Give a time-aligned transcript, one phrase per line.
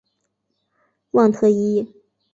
[1.11, 1.85] 旺特伊。